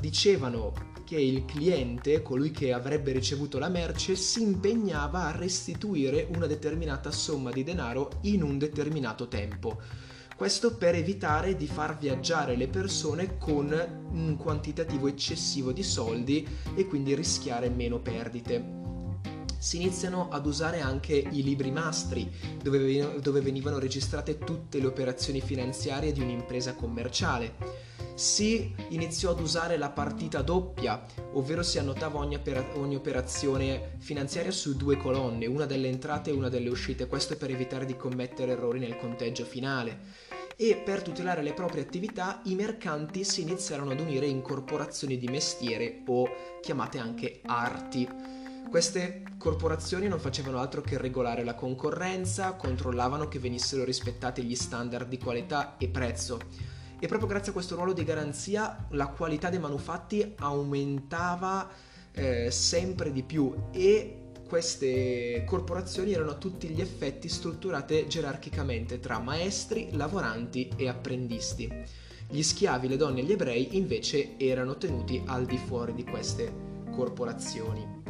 dicevano 0.00 0.94
che 1.06 1.16
il 1.16 1.44
cliente, 1.44 2.20
colui 2.20 2.50
che 2.50 2.72
avrebbe 2.72 3.12
ricevuto 3.12 3.60
la 3.60 3.68
merce, 3.68 4.16
si 4.16 4.42
impegnava 4.42 5.26
a 5.26 5.30
restituire 5.30 6.26
una 6.34 6.46
determinata 6.46 7.12
somma 7.12 7.52
di 7.52 7.62
denaro 7.62 8.18
in 8.22 8.42
un 8.42 8.58
determinato 8.58 9.28
tempo. 9.28 9.80
Questo 10.34 10.76
per 10.76 10.96
evitare 10.96 11.54
di 11.54 11.68
far 11.68 11.96
viaggiare 11.96 12.56
le 12.56 12.66
persone 12.66 13.38
con 13.38 13.72
un 14.10 14.36
quantitativo 14.36 15.06
eccessivo 15.06 15.70
di 15.70 15.84
soldi 15.84 16.46
e 16.74 16.86
quindi 16.86 17.14
rischiare 17.14 17.70
meno 17.70 18.00
perdite 18.00 18.74
si 19.58 19.76
iniziano 19.76 20.28
ad 20.28 20.46
usare 20.46 20.80
anche 20.80 21.14
i 21.14 21.42
libri 21.42 21.72
mastri, 21.72 22.30
dove, 22.62 23.40
venivano 23.40 23.78
registrate 23.78 24.38
tutte 24.38 24.78
le 24.78 24.86
operazioni 24.86 25.40
finanziarie 25.40 26.12
di 26.12 26.20
un'impresa 26.20 26.74
commerciale. 26.74 27.94
Si 28.16 28.74
iniziò 28.88 29.32
ad 29.32 29.40
usare 29.40 29.76
la 29.76 29.90
partita 29.90 30.40
doppia, 30.40 31.04
ovvero 31.34 31.62
si 31.62 31.78
annotava 31.78 32.18
ogni, 32.18 32.40
ogni 32.76 32.96
operazione 32.96 33.96
finanziaria 33.98 34.50
su 34.50 34.74
due 34.74 34.96
colonne, 34.96 35.44
una 35.44 35.66
delle 35.66 35.88
entrate 35.88 36.30
e 36.30 36.32
una 36.32 36.48
delle 36.48 36.70
uscite, 36.70 37.08
questo 37.08 37.36
per 37.36 37.50
evitare 37.50 37.84
di 37.84 37.94
commettere 37.94 38.52
errori 38.52 38.78
nel 38.78 38.96
conteggio 38.96 39.44
finale 39.44 39.98
e 40.56 40.76
per 40.82 41.02
tutelare 41.02 41.42
le 41.42 41.52
proprie 41.52 41.82
attività 41.82 42.40
i 42.44 42.54
mercanti 42.54 43.22
si 43.22 43.42
iniziarono 43.42 43.90
ad 43.90 44.00
unire 44.00 44.24
in 44.24 44.40
corporazioni 44.40 45.18
di 45.18 45.28
mestiere 45.28 46.02
o 46.06 46.26
chiamate 46.62 46.98
anche 46.98 47.42
arti. 47.44 48.08
Queste 48.70 49.24
corporazioni 49.36 50.08
non 50.08 50.18
facevano 50.18 50.58
altro 50.58 50.80
che 50.80 50.96
regolare 50.96 51.44
la 51.44 51.54
concorrenza, 51.54 52.54
controllavano 52.54 53.28
che 53.28 53.38
venissero 53.38 53.84
rispettati 53.84 54.42
gli 54.42 54.56
standard 54.56 55.06
di 55.06 55.18
qualità 55.18 55.76
e 55.76 55.88
prezzo. 55.88 56.38
E 56.98 57.06
proprio 57.08 57.28
grazie 57.28 57.50
a 57.50 57.54
questo 57.54 57.74
ruolo 57.74 57.92
di 57.92 58.04
garanzia 58.04 58.86
la 58.90 59.08
qualità 59.08 59.50
dei 59.50 59.58
manufatti 59.58 60.34
aumentava 60.38 61.68
eh, 62.12 62.50
sempre 62.50 63.12
di 63.12 63.22
più 63.22 63.54
e 63.70 64.22
queste 64.48 65.44
corporazioni 65.44 66.12
erano 66.12 66.30
a 66.30 66.36
tutti 66.36 66.68
gli 66.68 66.80
effetti 66.80 67.28
strutturate 67.28 68.06
gerarchicamente 68.06 69.00
tra 69.00 69.18
maestri, 69.18 69.88
lavoranti 69.92 70.70
e 70.76 70.88
apprendisti. 70.88 71.70
Gli 72.28 72.42
schiavi, 72.42 72.88
le 72.88 72.96
donne 72.96 73.20
e 73.20 73.24
gli 73.24 73.32
ebrei 73.32 73.76
invece 73.76 74.36
erano 74.38 74.76
tenuti 74.76 75.22
al 75.26 75.44
di 75.44 75.58
fuori 75.58 75.94
di 75.94 76.04
queste 76.04 76.52
corporazioni. 76.90 78.02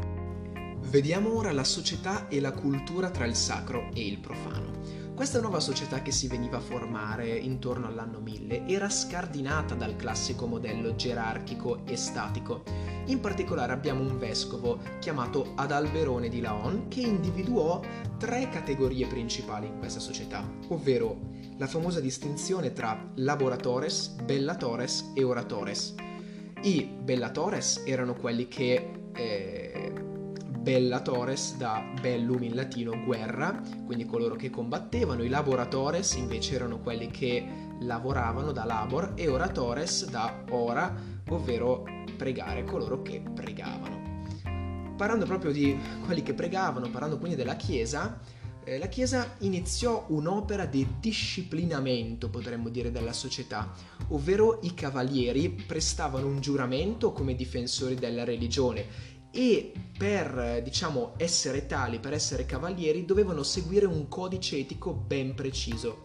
Vediamo 0.78 1.35
ora 1.35 1.52
la 1.52 1.64
società 1.64 2.28
e 2.28 2.40
la 2.40 2.52
cultura 2.52 3.11
tra 3.11 3.25
il 3.25 3.35
sacro 3.35 3.90
e 3.93 4.07
il 4.07 4.19
profano. 4.19 4.96
Questa 5.17 5.41
nuova 5.41 5.61
società 5.61 6.03
che 6.03 6.13
si 6.13 6.29
veniva 6.29 6.59
a 6.59 6.61
formare 6.61 7.35
intorno 7.39 7.87
all'anno 7.87 8.21
1000 8.21 8.67
era 8.67 8.91
scardinata 8.91 9.75
dal 9.75 9.97
classico 9.97 10.47
modello 10.47 10.95
gerarchico 10.95 11.87
e 11.87 11.97
statico. 11.97 12.65
In 13.07 13.21
particolare 13.21 13.73
abbiamo 13.73 14.03
un 14.03 14.19
vescovo 14.19 14.79
chiamato 14.99 15.53
Adalberone 15.55 16.29
di 16.29 16.43
Laon 16.43 16.89
che 16.89 17.01
individuò 17.01 17.81
tre 18.19 18.51
categorie 18.51 19.07
principali 19.07 19.69
in 19.69 19.79
questa 19.79 20.01
società, 20.01 20.47
ovvero 20.69 21.19
la 21.57 21.67
famosa 21.67 22.01
distinzione 22.01 22.75
tra 22.75 23.11
laboratores, 23.15 24.09
bellatores 24.23 25.13
e 25.15 25.25
oratores. 25.25 25.95
I 26.61 26.85
bellatores 26.85 27.85
erano 27.87 28.13
quelli 28.13 28.49
che 28.49 28.91
eh, 29.15 29.86
bellatores 30.67 31.57
da 31.57 31.81
bellum 32.01 32.43
in 32.43 32.57
latino 32.57 33.01
guerra, 33.05 33.63
quindi 33.85 34.05
coloro 34.05 34.35
che 34.35 34.51
combattevano, 34.51 35.23
i 35.23 35.29
laboratores 35.29 36.15
invece 36.15 36.57
erano 36.57 36.81
quelli 36.81 37.09
che 37.09 37.47
lavoravano 37.83 38.51
da 38.51 38.65
labor 38.65 39.13
e 39.15 39.29
oratores 39.29 40.11
da 40.11 40.43
ora, 40.51 40.93
ovvero 41.29 41.85
pregare, 42.17 42.65
coloro 42.65 43.01
che 43.01 43.23
pregavano. 43.33 44.25
Parlando 44.97 45.25
proprio 45.25 45.53
di 45.53 45.79
quelli 46.05 46.25
che 46.25 46.35
pregavano, 46.35 46.91
parlando 46.91 47.19
quindi 47.19 47.37
della 47.37 47.55
Chiesa, 47.55 48.19
eh, 48.65 48.79
la 48.79 48.89
Chiesa 48.89 49.37
iniziò 49.41 50.07
un'opera 50.09 50.67
di 50.67 50.85
disciplinamento, 50.99 52.29
potremmo 52.29 52.71
dire, 52.71 52.91
della 52.91 53.13
società, 53.13 53.73
ovvero 54.09 54.59
i 54.63 54.75
cavalieri 54.75 55.49
prestavano 55.49 56.27
un 56.27 56.41
giuramento 56.41 57.13
come 57.13 57.37
difensori 57.37 57.95
della 57.95 58.25
religione 58.25 59.15
e 59.37 59.71
per 59.99 60.62
diciamo 60.64 61.12
essere 61.19 61.66
tali, 61.66 62.00
per 62.00 62.14
essere 62.14 62.47
cavalieri, 62.47 63.05
dovevano 63.05 63.43
seguire 63.43 63.85
un 63.85 64.09
codice 64.09 64.57
etico 64.57 64.95
ben 64.95 65.35
preciso. 65.35 66.05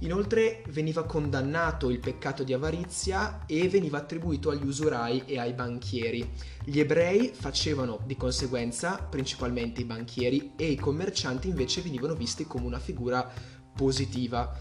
Inoltre 0.00 0.64
veniva 0.70 1.04
condannato 1.04 1.90
il 1.90 2.00
peccato 2.00 2.42
di 2.42 2.52
avarizia 2.52 3.44
e 3.46 3.68
veniva 3.68 3.98
attribuito 3.98 4.50
agli 4.50 4.66
usurai 4.66 5.22
e 5.26 5.38
ai 5.38 5.52
banchieri. 5.52 6.28
Gli 6.64 6.80
ebrei 6.80 7.30
facevano 7.32 8.00
di 8.04 8.16
conseguenza 8.16 8.96
principalmente 8.96 9.82
i 9.82 9.84
banchieri 9.84 10.52
e 10.56 10.72
i 10.72 10.76
commercianti 10.76 11.46
invece 11.48 11.82
venivano 11.82 12.14
visti 12.14 12.46
come 12.46 12.66
una 12.66 12.80
figura 12.80 13.30
positiva. 13.76 14.52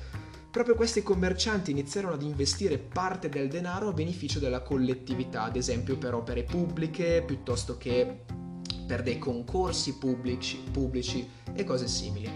Proprio 0.51 0.73
questi 0.73 1.03
commercianti 1.03 1.69
iniziarono 1.69 2.15
ad 2.15 2.23
investire 2.23 2.79
parte 2.79 3.29
del 3.29 3.47
denaro 3.49 3.89
a 3.89 3.93
beneficio 3.93 4.39
della 4.39 4.61
collettività, 4.63 5.43
ad 5.43 5.55
esempio 5.55 5.95
per 5.95 6.15
opere 6.15 6.41
pubbliche 6.41 7.21
piuttosto 7.23 7.77
che 7.77 8.21
per 8.87 9.03
dei 9.03 9.19
concorsi 9.19 9.99
pubblici, 9.99 10.57
pubblici 10.71 11.29
e 11.53 11.63
cose 11.63 11.87
simili. 11.87 12.27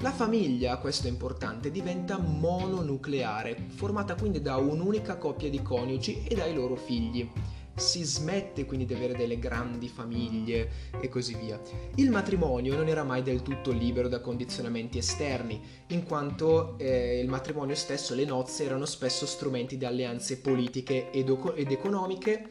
La 0.00 0.12
famiglia, 0.12 0.76
questo 0.76 1.06
è 1.06 1.10
importante, 1.10 1.70
diventa 1.70 2.18
mononucleare, 2.18 3.68
formata 3.68 4.14
quindi 4.14 4.42
da 4.42 4.58
un'unica 4.58 5.16
coppia 5.16 5.48
di 5.48 5.62
coniugi 5.62 6.24
e 6.28 6.34
dai 6.34 6.52
loro 6.52 6.76
figli 6.76 7.26
si 7.74 8.02
smette 8.04 8.64
quindi 8.64 8.86
di 8.86 8.94
avere 8.94 9.14
delle 9.14 9.38
grandi 9.38 9.88
famiglie 9.88 10.92
e 11.00 11.08
così 11.08 11.34
via. 11.34 11.60
Il 11.96 12.10
matrimonio 12.10 12.76
non 12.76 12.88
era 12.88 13.04
mai 13.04 13.22
del 13.22 13.42
tutto 13.42 13.70
libero 13.70 14.08
da 14.08 14.20
condizionamenti 14.20 14.98
esterni, 14.98 15.60
in 15.88 16.04
quanto 16.04 16.78
eh, 16.78 17.20
il 17.20 17.28
matrimonio 17.28 17.74
stesso, 17.74 18.14
le 18.14 18.24
nozze, 18.24 18.64
erano 18.64 18.84
spesso 18.86 19.26
strumenti 19.26 19.76
di 19.76 19.84
alleanze 19.84 20.38
politiche 20.38 21.10
ed, 21.10 21.36
ed 21.54 21.70
economiche 21.70 22.46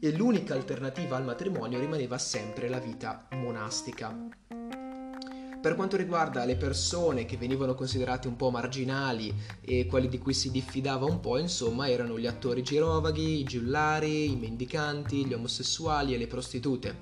e 0.00 0.12
l'unica 0.12 0.54
alternativa 0.54 1.16
al 1.16 1.24
matrimonio 1.24 1.78
rimaneva 1.78 2.18
sempre 2.18 2.68
la 2.68 2.78
vita 2.78 3.26
monastica. 3.32 4.63
Per 5.64 5.76
quanto 5.76 5.96
riguarda 5.96 6.44
le 6.44 6.56
persone 6.56 7.24
che 7.24 7.38
venivano 7.38 7.74
considerate 7.74 8.28
un 8.28 8.36
po' 8.36 8.50
marginali 8.50 9.32
e 9.62 9.86
quelli 9.86 10.08
di 10.10 10.18
cui 10.18 10.34
si 10.34 10.50
diffidava 10.50 11.06
un 11.06 11.20
po', 11.20 11.38
insomma, 11.38 11.88
erano 11.88 12.18
gli 12.18 12.26
attori 12.26 12.62
girovaghi, 12.62 13.38
i 13.38 13.44
giullari, 13.44 14.30
i 14.30 14.36
mendicanti, 14.36 15.24
gli 15.24 15.32
omosessuali 15.32 16.12
e 16.12 16.18
le 16.18 16.26
prostitute. 16.26 16.94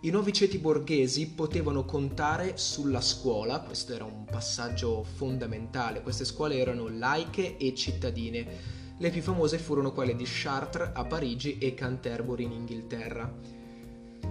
I 0.00 0.08
nuovi 0.08 0.32
ceti 0.32 0.56
borghesi 0.56 1.32
potevano 1.32 1.84
contare 1.84 2.56
sulla 2.56 3.02
scuola, 3.02 3.60
questo 3.60 3.92
era 3.92 4.04
un 4.04 4.24
passaggio 4.24 5.04
fondamentale, 5.04 6.00
queste 6.00 6.24
scuole 6.24 6.56
erano 6.56 6.88
laiche 6.88 7.58
e 7.58 7.74
cittadine. 7.74 8.46
Le 8.96 9.10
più 9.10 9.20
famose 9.20 9.58
furono 9.58 9.92
quelle 9.92 10.16
di 10.16 10.24
Chartres 10.26 10.92
a 10.94 11.04
Parigi 11.04 11.58
e 11.58 11.74
Canterbury 11.74 12.44
in 12.44 12.52
Inghilterra. 12.52 13.61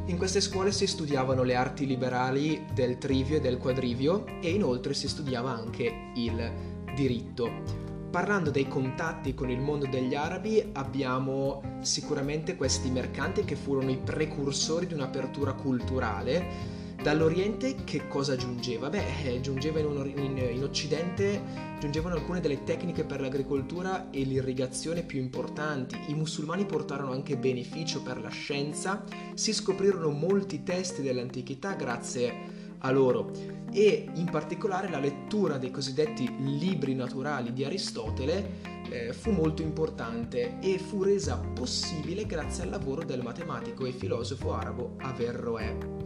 In 0.08 0.17
queste 0.17 0.41
scuole 0.41 0.72
si 0.72 0.88
studiavano 0.88 1.43
le 1.43 1.55
arti 1.55 1.86
liberali 1.86 2.65
del 2.74 2.98
trivio 2.98 3.38
e 3.38 3.39
del 3.39 3.58
quadrivio 3.58 4.25
e 4.41 4.50
inoltre 4.50 4.93
si 4.93 5.08
studiava 5.08 5.51
anche 5.51 6.12
il 6.15 6.51
diritto. 6.96 7.89
Parlando 8.10 8.50
dei 8.50 8.67
contatti 8.67 9.34
con 9.34 9.50
il 9.50 9.60
mondo 9.60 9.86
degli 9.86 10.15
arabi 10.15 10.62
abbiamo 10.74 11.62
sicuramente 11.81 12.58
questi 12.58 12.89
mercanti 12.89 13.46
che 13.46 13.55
furono 13.55 13.89
i 13.89 13.98
precursori 13.98 14.88
di 14.88 14.93
un'apertura 14.93 15.53
culturale 15.53 16.79
Dall'Oriente 17.01 17.77
che 17.84 18.08
cosa 18.08 18.36
giungeva? 18.36 18.88
Beh, 18.89 19.24
eh, 19.24 19.41
giungeva 19.41 19.79
in, 19.79 19.86
un, 19.88 20.08
in, 20.08 20.38
in, 20.38 20.63
Occidente, 20.63 21.41
giungevano 21.79 22.13
alcune 22.13 22.41
delle 22.41 22.63
tecniche 22.63 23.03
per 23.03 23.22
l'agricoltura 23.22 24.12
e 24.12 24.22
l'irrigazione 24.22 25.01
più 25.01 25.20
importanti. 25.20 25.98
I 26.10 26.13
musulmani 26.13 26.65
portarono 26.65 27.12
anche 27.12 27.38
beneficio 27.38 28.03
per 28.03 28.22
la 28.22 28.29
scienza, 28.29 29.03
si 29.34 29.51
scoprirono 29.51 30.12
molti 30.12 30.62
testi 30.62 31.01
dell'antichità 31.01 31.74
grazie 31.74 32.60
a 32.84 32.91
loro 32.91 33.31
e 33.72 34.08
in 34.13 34.25
particolare 34.25 34.88
la 34.88 35.00
lettura 35.00 35.58
dei 35.58 35.72
cosiddetti 35.72 36.31
libri 36.60 36.93
naturali 36.93 37.51
di 37.51 37.63
Aristotele 37.63 38.60
eh, 38.89 39.13
fu 39.13 39.31
molto 39.31 39.63
importante 39.63 40.60
e 40.60 40.77
fu 40.77 41.01
resa 41.01 41.38
possibile 41.38 42.27
grazie 42.27 42.63
al 42.63 42.70
lavoro 42.70 43.03
del 43.03 43.24
matematico 43.24 43.86
e 43.86 43.91
filosofo 43.91 44.53
arabo 44.53 44.96
Averroè 44.98 46.00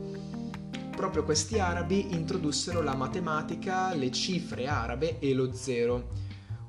proprio 0.95 1.23
questi 1.23 1.59
arabi 1.59 2.13
introdussero 2.13 2.81
la 2.81 2.95
matematica, 2.95 3.93
le 3.93 4.11
cifre 4.11 4.67
arabe 4.67 5.19
e 5.19 5.33
lo 5.33 5.53
zero, 5.53 6.09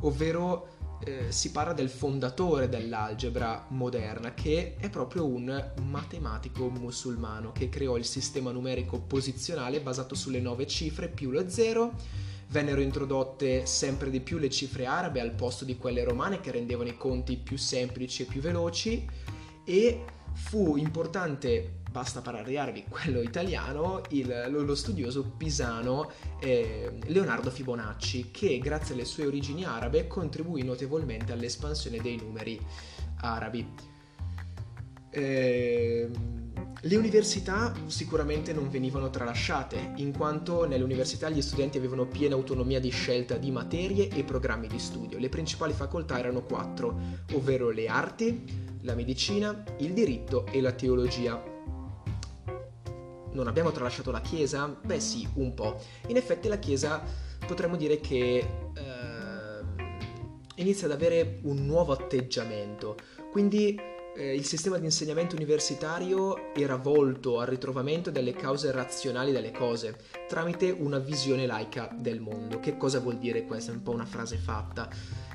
ovvero 0.00 0.74
eh, 1.04 1.30
si 1.30 1.52
parla 1.52 1.72
del 1.72 1.88
fondatore 1.88 2.68
dell'algebra 2.68 3.66
moderna, 3.68 4.34
che 4.34 4.76
è 4.78 4.90
proprio 4.90 5.26
un 5.26 5.72
matematico 5.82 6.68
musulmano 6.68 7.52
che 7.52 7.68
creò 7.68 7.96
il 7.96 8.04
sistema 8.04 8.50
numerico 8.50 9.00
posizionale 9.00 9.80
basato 9.80 10.14
sulle 10.14 10.40
nove 10.40 10.66
cifre 10.66 11.08
più 11.08 11.30
lo 11.30 11.48
zero. 11.48 11.94
Vennero 12.48 12.80
introdotte 12.80 13.64
sempre 13.66 14.10
di 14.10 14.20
più 14.20 14.38
le 14.38 14.50
cifre 14.50 14.86
arabe 14.86 15.20
al 15.20 15.32
posto 15.32 15.64
di 15.64 15.76
quelle 15.76 16.04
romane 16.04 16.40
che 16.40 16.50
rendevano 16.50 16.88
i 16.88 16.96
conti 16.96 17.36
più 17.36 17.56
semplici 17.56 18.22
e 18.22 18.26
più 18.26 18.40
veloci 18.40 19.04
e 19.64 20.04
fu 20.36 20.76
importante 20.76 21.80
basta 21.90 22.20
parariarvi 22.20 22.84
quello 22.90 23.22
italiano, 23.22 24.02
il, 24.10 24.48
lo, 24.50 24.62
lo, 24.62 24.74
studioso 24.74 25.24
pisano 25.24 26.10
eh, 26.40 26.98
Leonardo 27.06 27.50
Fibonacci, 27.50 28.30
che 28.30 28.58
grazie 28.58 28.92
alle 28.92 29.06
sue 29.06 29.24
origini 29.24 29.64
arabe 29.64 30.06
contribuì 30.06 30.62
notevolmente 30.62 31.32
all'espansione 31.32 31.98
dei 32.02 32.16
numeri 32.16 32.60
arabi. 33.22 33.66
Eh, 35.08 36.10
le 36.80 36.96
università 36.96 37.72
sicuramente 37.86 38.52
non 38.52 38.68
venivano 38.68 39.10
tralasciate, 39.10 39.92
in 39.96 40.16
quanto 40.16 40.66
nelle 40.66 40.84
università 40.84 41.28
gli 41.30 41.40
studenti 41.42 41.78
avevano 41.78 42.06
piena 42.06 42.34
autonomia 42.34 42.78
di 42.78 42.90
scelta 42.90 43.36
di 43.36 43.50
materie 43.50 44.08
e 44.08 44.24
programmi 44.24 44.68
di 44.68 44.78
studio. 44.78 45.18
Le 45.18 45.28
principali 45.28 45.72
facoltà 45.72 46.18
erano 46.18 46.42
quattro, 46.42 46.98
ovvero 47.32 47.70
le 47.70 47.88
arti, 47.88 48.44
la 48.82 48.94
medicina, 48.94 49.64
il 49.78 49.92
diritto 49.92 50.46
e 50.46 50.60
la 50.60 50.72
teologia 50.72 51.54
non 53.32 53.48
abbiamo 53.48 53.70
tralasciato 53.70 54.10
la 54.10 54.20
Chiesa? 54.20 54.66
Beh 54.66 55.00
sì, 55.00 55.28
un 55.34 55.54
po'. 55.54 55.78
In 56.08 56.16
effetti 56.16 56.48
la 56.48 56.58
Chiesa 56.58 57.02
potremmo 57.46 57.76
dire 57.76 58.00
che 58.00 58.38
eh, 58.38 58.46
inizia 60.56 60.86
ad 60.86 60.92
avere 60.92 61.40
un 61.42 61.66
nuovo 61.66 61.92
atteggiamento, 61.92 62.96
quindi 63.30 63.78
eh, 64.16 64.34
il 64.34 64.44
sistema 64.44 64.78
di 64.78 64.86
insegnamento 64.86 65.36
universitario 65.36 66.54
era 66.54 66.76
volto 66.76 67.38
al 67.38 67.46
ritrovamento 67.46 68.10
delle 68.10 68.32
cause 68.32 68.70
razionali 68.72 69.30
delle 69.30 69.52
cose 69.52 69.96
tramite 70.26 70.70
una 70.70 70.98
visione 70.98 71.46
laica 71.46 71.94
del 71.96 72.20
mondo. 72.20 72.58
Che 72.58 72.76
cosa 72.76 73.00
vuol 73.00 73.18
dire 73.18 73.44
questa? 73.44 73.72
È 73.72 73.74
un 73.74 73.82
po' 73.82 73.92
una 73.92 74.06
frase 74.06 74.36
fatta. 74.36 74.88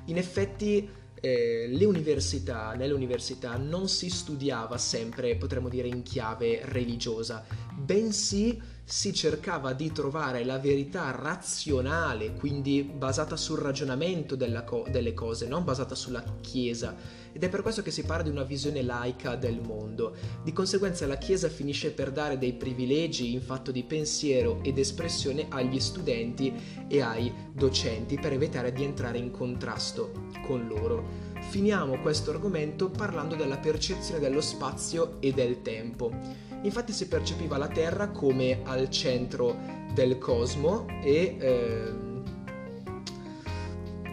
In 0.05 0.17
effetti 0.17 0.89
eh, 1.21 1.67
le 1.69 1.85
università, 1.85 2.73
nelle 2.73 2.93
università 2.93 3.55
non 3.55 3.87
si 3.87 4.09
studiava 4.09 4.77
sempre, 4.77 5.35
potremmo 5.35 5.69
dire, 5.69 5.87
in 5.87 6.01
chiave 6.01 6.61
religiosa, 6.63 7.45
bensì 7.73 8.59
si 8.83 9.13
cercava 9.13 9.73
di 9.73 9.91
trovare 9.91 10.43
la 10.43 10.57
verità 10.57 11.11
razionale, 11.11 12.33
quindi 12.33 12.83
basata 12.83 13.37
sul 13.37 13.59
ragionamento 13.59 14.35
co- 14.65 14.85
delle 14.89 15.13
cose, 15.13 15.47
non 15.47 15.63
basata 15.63 15.95
sulla 15.95 16.23
Chiesa. 16.41 17.20
Ed 17.33 17.43
è 17.43 17.49
per 17.49 17.61
questo 17.61 17.81
che 17.81 17.91
si 17.91 18.03
parla 18.03 18.23
di 18.23 18.29
una 18.29 18.43
visione 18.43 18.81
laica 18.81 19.35
del 19.35 19.61
mondo. 19.61 20.15
Di 20.43 20.53
conseguenza 20.53 21.07
la 21.07 21.17
Chiesa 21.17 21.49
finisce 21.49 21.91
per 21.91 22.11
dare 22.11 22.37
dei 22.37 22.53
privilegi 22.53 23.33
in 23.33 23.41
fatto 23.41 23.71
di 23.71 23.83
pensiero 23.83 24.59
ed 24.63 24.77
espressione 24.77 25.47
agli 25.49 25.79
studenti 25.79 26.53
e 26.87 27.01
ai 27.01 27.33
docenti 27.53 28.19
per 28.19 28.33
evitare 28.33 28.71
di 28.71 28.83
entrare 28.83 29.17
in 29.17 29.31
contrasto 29.31 30.11
con 30.45 30.67
loro. 30.67 31.29
Finiamo 31.49 31.99
questo 32.01 32.31
argomento 32.31 32.89
parlando 32.89 33.35
della 33.35 33.57
percezione 33.57 34.19
dello 34.19 34.41
spazio 34.41 35.17
e 35.19 35.31
del 35.31 35.61
tempo. 35.61 36.11
Infatti 36.63 36.93
si 36.93 37.07
percepiva 37.07 37.57
la 37.57 37.67
Terra 37.67 38.09
come 38.09 38.61
al 38.63 38.89
centro 38.89 39.57
del 39.93 40.17
cosmo 40.19 40.85
e 41.01 41.35
eh, 41.39 42.10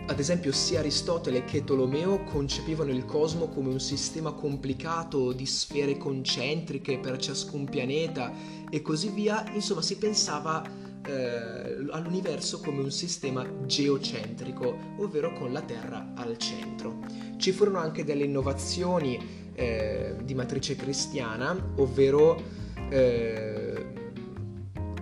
ad 0.09 0.19
esempio 0.19 0.53
sia 0.53 0.79
Aristotele 0.79 1.45
che 1.45 1.65
Tolomeo 1.65 2.25
concepivano 2.25 2.91
il 2.91 3.05
cosmo 3.05 3.49
come 3.49 3.69
un 3.69 3.79
sistema 3.79 4.33
complicato 4.33 5.33
di 5.33 5.45
sfere 5.45 5.99
concentriche 5.99 6.99
per 6.99 7.19
ciascun 7.19 7.67
pianeta 7.67 8.33
e 8.71 8.81
così 8.81 9.11
via, 9.11 9.45
insomma 9.53 9.83
si 9.83 9.99
pensava 9.99 10.65
eh, 11.07 11.87
all'universo 11.91 12.59
come 12.61 12.81
un 12.81 12.91
sistema 12.91 13.47
geocentrico, 13.67 14.95
ovvero 14.97 15.35
con 15.35 15.53
la 15.53 15.61
Terra 15.61 16.13
al 16.17 16.39
centro. 16.39 17.01
Ci 17.37 17.53
furono 17.53 17.79
anche 17.79 18.03
delle 18.03 18.25
innovazioni 18.25 19.51
eh, 19.55 20.17
di 20.25 20.35
matrice 20.35 20.75
cristiana, 20.75 21.55
ovvero 21.77 22.41
eh, 22.89 23.68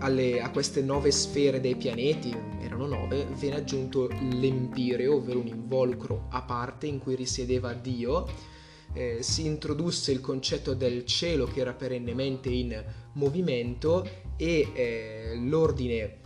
alle, 0.01 0.41
a 0.41 0.51
queste 0.51 0.83
nove 0.83 1.11
sfere 1.11 1.61
dei 1.61 1.77
pianeti, 1.77 2.35
erano 2.61 2.87
nove, 2.87 3.27
viene 3.37 3.57
aggiunto 3.57 4.09
l'empireo, 4.09 5.17
ovvero 5.17 5.41
un 5.41 5.47
involucro 5.47 6.27
a 6.31 6.43
parte 6.43 6.87
in 6.87 6.99
cui 6.99 7.15
risiedeva 7.15 7.73
Dio. 7.73 8.27
Eh, 8.93 9.19
si 9.21 9.45
introdusse 9.45 10.13
il 10.13 10.21
concetto 10.21 10.73
del 10.73 11.05
cielo 11.05 11.47
che 11.47 11.61
era 11.61 11.75
perennemente 11.75 12.49
in 12.49 12.83
movimento 13.15 14.09
e 14.37 14.71
eh, 14.73 15.37
l'ordine 15.37 16.21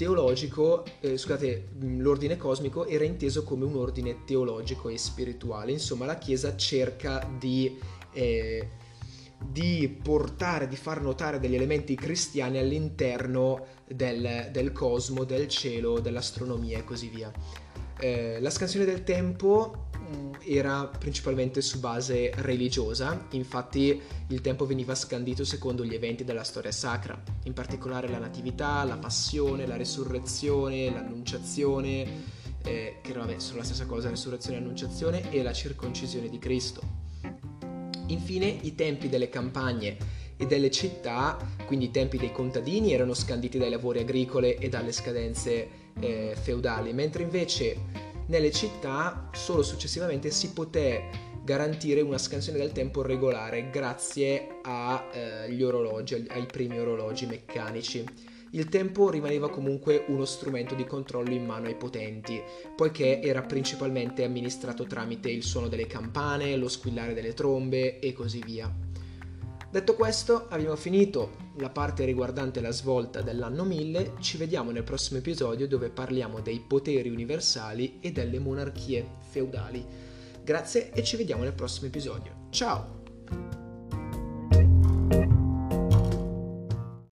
teologico, 0.00 0.84
eh, 1.00 1.18
scusate, 1.18 1.68
mm, 1.74 2.00
l'ordine 2.00 2.38
cosmico 2.38 2.86
era 2.86 3.04
inteso 3.04 3.44
come 3.44 3.66
un 3.66 3.76
ordine 3.76 4.24
teologico 4.24 4.88
e 4.88 4.96
spirituale. 4.96 5.72
Insomma, 5.72 6.06
la 6.06 6.16
Chiesa 6.16 6.56
cerca 6.56 7.28
di, 7.38 7.78
eh, 8.12 8.66
di 9.42 9.88
portare, 10.02 10.68
di 10.68 10.76
far 10.76 11.00
notare 11.00 11.38
degli 11.38 11.54
elementi 11.54 11.94
cristiani 11.94 12.58
all'interno 12.58 13.66
del, 13.86 14.48
del 14.52 14.72
cosmo, 14.72 15.24
del 15.24 15.48
cielo, 15.48 16.00
dell'astronomia 16.00 16.78
e 16.78 16.84
così 16.84 17.08
via. 17.08 17.32
Eh, 17.98 18.38
la 18.40 18.50
scansione 18.50 18.86
del 18.86 19.04
tempo 19.04 19.88
Mm, 20.10 20.32
era 20.44 20.86
principalmente 20.86 21.60
su 21.60 21.78
base 21.78 22.32
religiosa, 22.36 23.26
infatti 23.30 24.00
il 24.28 24.40
tempo 24.40 24.66
veniva 24.66 24.94
scandito 24.96 25.44
secondo 25.44 25.84
gli 25.84 25.94
eventi 25.94 26.24
della 26.24 26.42
storia 26.42 26.72
sacra, 26.72 27.20
in 27.44 27.52
particolare 27.52 28.08
la 28.08 28.18
natività, 28.18 28.82
la 28.82 28.96
passione, 28.96 29.66
la 29.66 29.76
resurrezione, 29.76 30.90
l'annunciazione, 30.90 32.06
eh, 32.64 32.96
che 33.02 33.12
vabbè, 33.12 33.38
sono 33.38 33.58
la 33.58 33.64
stessa 33.64 33.86
cosa, 33.86 34.08
resurrezione 34.08 34.56
e 34.56 34.60
annunciazione, 34.60 35.30
e 35.30 35.42
la 35.42 35.52
circoncisione 35.52 36.28
di 36.28 36.38
Cristo. 36.38 36.99
Infine 38.10 38.46
i 38.46 38.74
tempi 38.74 39.08
delle 39.08 39.28
campagne 39.28 39.96
e 40.36 40.46
delle 40.46 40.70
città, 40.70 41.36
quindi 41.66 41.86
i 41.86 41.90
tempi 41.90 42.16
dei 42.16 42.32
contadini, 42.32 42.92
erano 42.92 43.14
scanditi 43.14 43.58
dai 43.58 43.70
lavori 43.70 43.98
agricoli 43.98 44.54
e 44.54 44.68
dalle 44.68 44.92
scadenze 44.92 45.68
eh, 46.00 46.34
feudali, 46.40 46.92
mentre 46.92 47.22
invece 47.22 47.76
nelle 48.26 48.50
città 48.50 49.28
solo 49.32 49.62
successivamente 49.62 50.30
si 50.30 50.52
poté 50.52 51.28
garantire 51.44 52.00
una 52.00 52.18
scansione 52.18 52.58
del 52.58 52.72
tempo 52.72 53.02
regolare 53.02 53.70
grazie 53.70 54.60
agli 54.62 55.60
eh, 55.60 55.64
orologi, 55.64 56.26
ai 56.28 56.46
primi 56.46 56.78
orologi 56.78 57.26
meccanici. 57.26 58.04
Il 58.52 58.68
tempo 58.68 59.10
rimaneva 59.10 59.48
comunque 59.48 60.04
uno 60.08 60.24
strumento 60.24 60.74
di 60.74 60.84
controllo 60.84 61.32
in 61.32 61.44
mano 61.44 61.68
ai 61.68 61.76
potenti, 61.76 62.42
poiché 62.74 63.22
era 63.22 63.42
principalmente 63.42 64.24
amministrato 64.24 64.84
tramite 64.84 65.30
il 65.30 65.44
suono 65.44 65.68
delle 65.68 65.86
campane, 65.86 66.56
lo 66.56 66.68
squillare 66.68 67.14
delle 67.14 67.32
trombe 67.32 68.00
e 68.00 68.12
così 68.12 68.42
via. 68.44 68.72
Detto 69.70 69.94
questo, 69.94 70.48
abbiamo 70.48 70.74
finito 70.74 71.48
la 71.58 71.70
parte 71.70 72.04
riguardante 72.04 72.60
la 72.60 72.72
svolta 72.72 73.22
dell'anno 73.22 73.62
1000, 73.62 74.14
ci 74.18 74.36
vediamo 74.36 74.72
nel 74.72 74.82
prossimo 74.82 75.20
episodio 75.20 75.68
dove 75.68 75.90
parliamo 75.90 76.40
dei 76.40 76.58
poteri 76.58 77.08
universali 77.08 77.98
e 78.00 78.10
delle 78.10 78.40
monarchie 78.40 79.06
feudali. 79.28 79.86
Grazie 80.42 80.90
e 80.90 81.04
ci 81.04 81.16
vediamo 81.16 81.44
nel 81.44 81.52
prossimo 81.52 81.86
episodio. 81.86 82.48
Ciao! 82.50 83.59